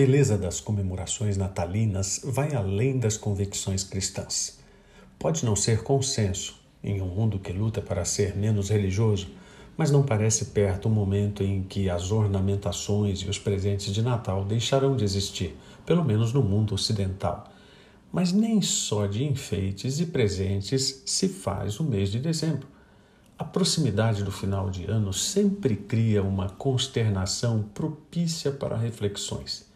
[0.00, 4.58] beleza das comemorações natalinas vai além das convicções cristãs.
[5.18, 9.28] Pode não ser consenso em um mundo que luta para ser menos religioso,
[9.76, 14.42] mas não parece perto o momento em que as ornamentações e os presentes de Natal
[14.42, 15.54] deixarão de existir,
[15.84, 17.52] pelo menos no mundo ocidental.
[18.10, 22.66] Mas nem só de enfeites e presentes se faz o mês de dezembro.
[23.38, 29.68] A proximidade do final de ano sempre cria uma consternação propícia para reflexões.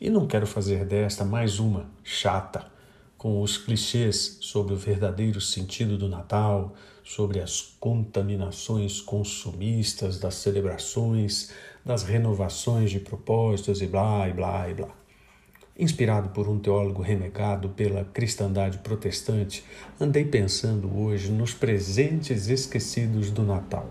[0.00, 2.64] E não quero fazer desta mais uma chata,
[3.16, 11.50] com os clichês sobre o verdadeiro sentido do Natal, sobre as contaminações consumistas das celebrações,
[11.84, 14.90] das renovações de propósitos e blá e blá e blá.
[15.76, 19.64] Inspirado por um teólogo renegado pela cristandade protestante,
[20.00, 23.90] andei pensando hoje nos presentes esquecidos do Natal.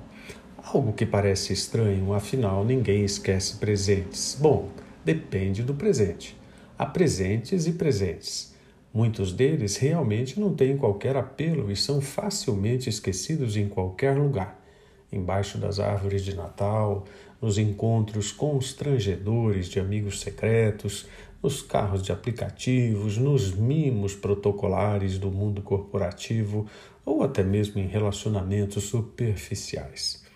[0.63, 4.37] Algo que parece estranho, afinal ninguém esquece presentes.
[4.39, 4.69] Bom,
[5.07, 6.35] depende do presente.
[6.77, 8.53] Há presentes e presentes.
[8.93, 14.61] Muitos deles realmente não têm qualquer apelo e são facilmente esquecidos em qualquer lugar.
[15.09, 17.05] Embaixo das árvores de Natal,
[17.41, 21.07] nos encontros constrangedores de amigos secretos,
[21.41, 26.67] nos carros de aplicativos, nos mimos protocolares do mundo corporativo
[27.05, 30.26] ou até mesmo em relacionamentos superficiais.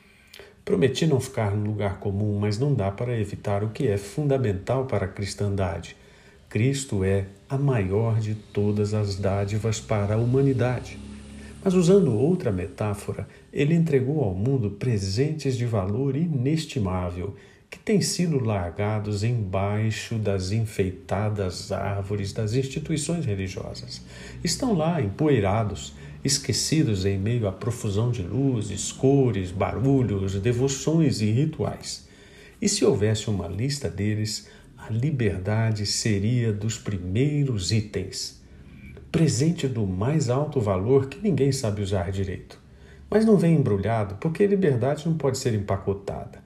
[0.63, 4.85] Prometi não ficar no lugar comum, mas não dá para evitar o que é fundamental
[4.85, 5.95] para a cristandade.
[6.47, 10.99] Cristo é a maior de todas as dádivas para a humanidade.
[11.63, 17.35] Mas usando outra metáfora, ele entregou ao mundo presentes de valor inestimável
[17.69, 24.01] que têm sido largados embaixo das enfeitadas árvores das instituições religiosas.
[24.43, 25.93] Estão lá empoeirados,
[26.23, 32.07] esquecidos em meio à profusão de luzes, cores, barulhos, devoções e rituais.
[32.61, 38.41] E se houvesse uma lista deles, a liberdade seria dos primeiros itens.
[39.11, 42.59] Presente do mais alto valor que ninguém sabe usar direito.
[43.09, 46.41] Mas não vem embrulhado, porque liberdade não pode ser empacotada.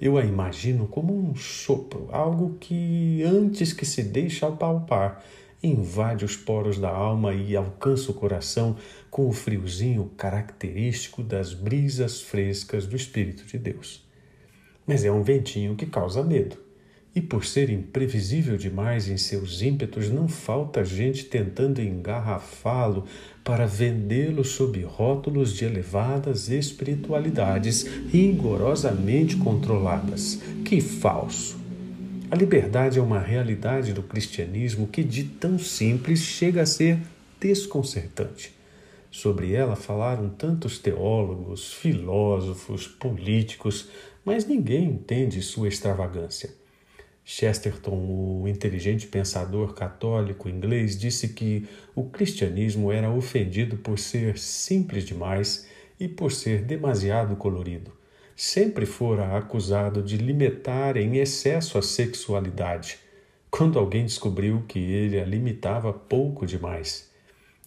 [0.00, 5.22] Eu a imagino como um sopro, algo que, antes que se deixe apalpar,
[5.62, 8.76] invade os poros da alma e alcança o coração
[9.10, 14.06] com o friozinho característico das brisas frescas do Espírito de Deus.
[14.86, 16.56] Mas é um ventinho que causa medo.
[17.14, 23.04] E por ser imprevisível demais em seus ímpetos, não falta gente tentando engarrafá-lo
[23.42, 30.40] para vendê-lo sob rótulos de elevadas espiritualidades rigorosamente controladas.
[30.64, 31.57] Que falso!
[32.30, 36.98] A liberdade é uma realidade do cristianismo que, de tão simples, chega a ser
[37.40, 38.54] desconcertante.
[39.10, 43.88] Sobre ela falaram tantos teólogos, filósofos, políticos,
[44.26, 46.50] mas ninguém entende sua extravagância.
[47.24, 47.96] Chesterton,
[48.42, 55.66] o inteligente pensador católico inglês, disse que o cristianismo era ofendido por ser simples demais
[55.98, 57.90] e por ser demasiado colorido.
[58.40, 63.00] Sempre fora acusado de limitar em excesso a sexualidade,
[63.50, 67.10] quando alguém descobriu que ele a limitava pouco demais.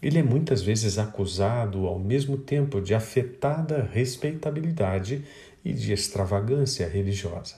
[0.02, 5.26] Ele é muitas vezes acusado ao mesmo tempo de afetada respeitabilidade
[5.62, 7.56] e de extravagância religiosa.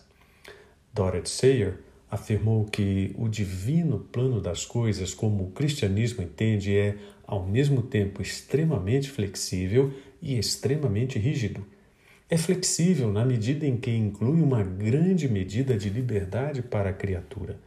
[0.92, 1.78] Dorothy Sayer
[2.10, 6.96] afirmou que o divino plano das coisas, como o cristianismo entende, é
[7.28, 11.64] ao mesmo tempo extremamente flexível e extremamente rígido.
[12.34, 17.60] É flexível na medida em que inclui uma grande medida de liberdade para a criatura.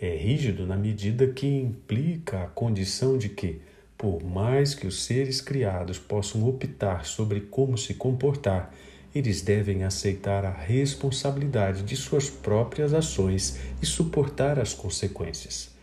[0.00, 3.60] É rígido na medida que implica a condição de que,
[3.98, 8.72] por mais que os seres criados possam optar sobre como se comportar,
[9.12, 15.74] eles devem aceitar a responsabilidade de suas próprias ações e suportar as consequências.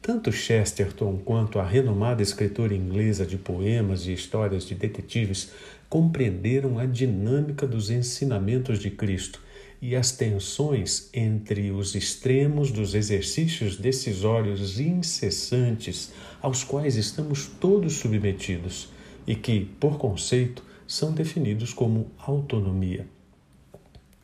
[0.00, 5.52] Tanto Chesterton quanto a renomada escritora inglesa de poemas e histórias de detetives
[5.88, 9.42] compreenderam a dinâmica dos ensinamentos de Cristo
[9.80, 16.12] e as tensões entre os extremos dos exercícios decisórios incessantes
[16.42, 18.88] aos quais estamos todos submetidos
[19.26, 23.06] e que, por conceito, são definidos como autonomia.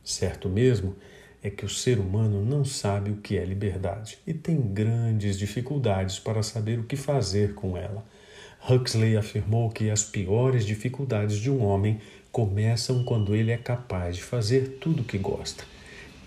[0.03, 0.95] Certo mesmo
[1.41, 6.19] é que o ser humano não sabe o que é liberdade e tem grandes dificuldades
[6.19, 8.03] para saber o que fazer com ela.
[8.67, 11.99] Huxley afirmou que as piores dificuldades de um homem
[12.31, 15.63] começam quando ele é capaz de fazer tudo o que gosta.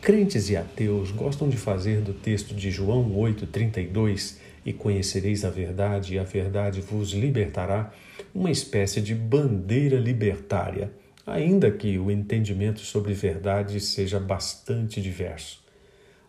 [0.00, 6.14] Crentes e ateus gostam de fazer do texto de João 8,32 e conhecereis a verdade,
[6.14, 7.92] e a verdade vos libertará,
[8.32, 10.92] uma espécie de bandeira libertária,
[11.26, 15.60] ainda que o entendimento sobre verdade seja bastante diverso.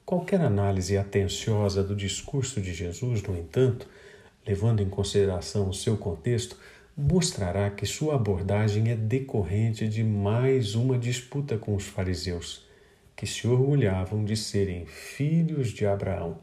[0.05, 3.87] Qualquer análise atenciosa do discurso de Jesus, no entanto,
[4.45, 6.57] levando em consideração o seu contexto,
[6.95, 12.67] mostrará que sua abordagem é decorrente de mais uma disputa com os fariseus,
[13.15, 16.37] que se orgulhavam de serem filhos de Abraão,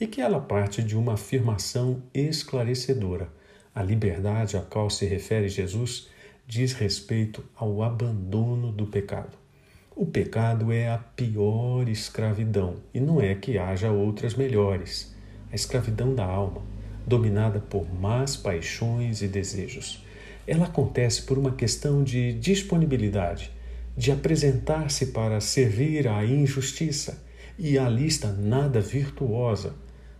[0.00, 3.28] e que ela parte de uma afirmação esclarecedora.
[3.74, 6.08] A liberdade a qual se refere Jesus
[6.46, 9.36] diz respeito ao abandono do pecado.
[9.94, 15.14] O pecado é a pior escravidão, e não é que haja outras melhores.
[15.50, 16.75] A escravidão da alma
[17.06, 20.04] dominada por más paixões e desejos.
[20.46, 23.50] Ela acontece por uma questão de disponibilidade,
[23.96, 27.24] de apresentar-se para servir à injustiça
[27.58, 29.74] e à lista nada virtuosa,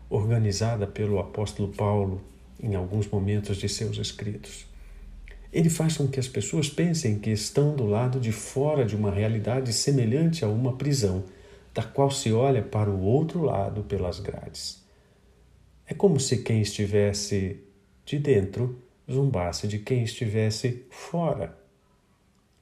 [0.09, 2.23] organizada pelo apóstolo Paulo
[2.61, 4.67] em alguns momentos de seus escritos.
[5.53, 9.11] Ele faz com que as pessoas pensem que estão do lado de fora de uma
[9.11, 11.25] realidade semelhante a uma prisão,
[11.75, 14.86] da qual se olha para o outro lado pelas grades.
[15.87, 17.63] É como se quem estivesse
[18.05, 21.57] de dentro zombasse de quem estivesse fora,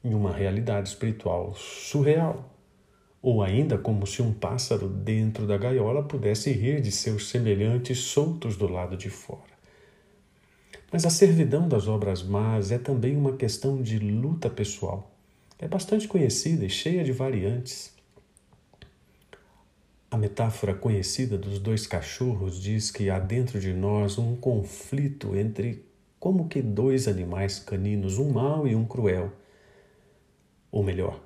[0.03, 2.50] em uma realidade espiritual surreal.
[3.23, 8.55] Ou ainda como se um pássaro dentro da gaiola pudesse rir de seus semelhantes soltos
[8.55, 9.55] do lado de fora.
[10.93, 15.11] Mas a servidão das obras más é também uma questão de luta pessoal.
[15.59, 17.94] É bastante conhecida e cheia de variantes.
[20.14, 25.84] A metáfora conhecida dos dois cachorros diz que há dentro de nós um conflito entre
[26.20, 29.32] como que dois animais caninos, um mau e um cruel.
[30.70, 31.20] Ou melhor,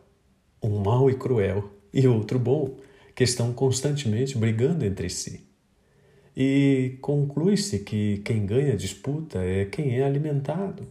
[0.63, 2.79] um mau e cruel e outro bom,
[3.15, 5.47] que estão constantemente brigando entre si.
[6.35, 10.89] E conclui-se que quem ganha a disputa é quem é alimentado.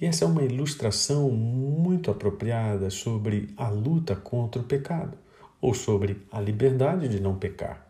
[0.00, 5.25] E essa é uma ilustração muito apropriada sobre a luta contra o pecado
[5.60, 7.86] ou sobre a liberdade de não pecar.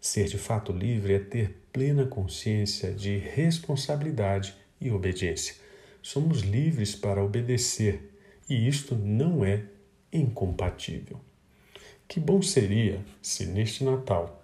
[0.00, 5.56] Ser de fato livre é ter plena consciência de responsabilidade e obediência.
[6.02, 8.12] Somos livres para obedecer
[8.48, 9.64] e isto não é
[10.12, 11.20] incompatível.
[12.06, 14.42] Que bom seria se neste Natal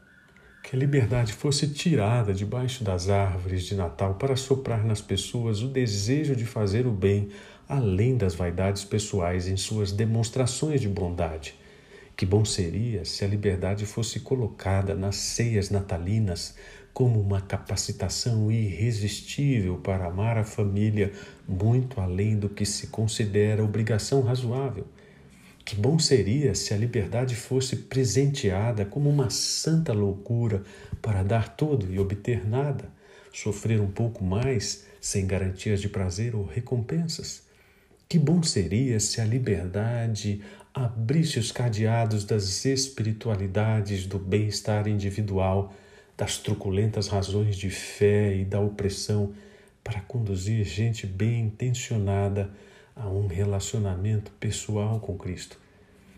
[0.62, 5.68] que a liberdade fosse tirada debaixo das árvores de Natal para soprar nas pessoas o
[5.68, 7.30] desejo de fazer o bem,
[7.68, 11.54] além das vaidades pessoais em suas demonstrações de bondade.
[12.16, 16.54] Que bom seria se a liberdade fosse colocada nas ceias natalinas
[16.92, 21.12] como uma capacitação irresistível para amar a família
[21.48, 24.86] muito além do que se considera obrigação razoável.
[25.64, 30.62] Que bom seria se a liberdade fosse presenteada como uma santa loucura
[31.00, 32.90] para dar tudo e obter nada,
[33.32, 37.44] sofrer um pouco mais sem garantias de prazer ou recompensas.
[38.08, 40.42] Que bom seria se a liberdade
[40.74, 45.74] abrisse os cadeados das espiritualidades do bem-estar individual,
[46.16, 49.32] das truculentas razões de fé e da opressão
[49.84, 52.50] para conduzir gente bem intencionada
[52.96, 55.58] a um relacionamento pessoal com Cristo.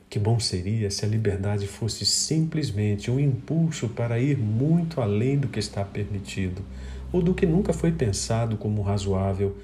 [0.08, 5.48] Que bom seria se a liberdade fosse simplesmente um impulso para ir muito além do
[5.48, 6.64] que está permitido
[7.12, 9.56] ou do que nunca foi pensado como razoável,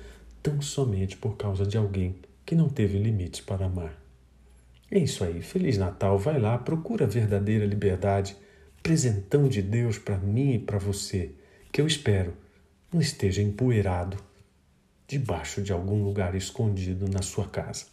[0.43, 4.00] tão somente por causa de alguém que não teve limites para amar.
[4.91, 5.41] É isso aí.
[5.41, 6.19] Feliz Natal.
[6.19, 8.37] Vai lá, procura a verdadeira liberdade,
[8.83, 11.33] presentão de Deus para mim e para você,
[11.71, 12.35] que eu espero
[12.93, 14.17] não esteja empoeirado
[15.07, 17.87] debaixo de algum lugar escondido na sua casa.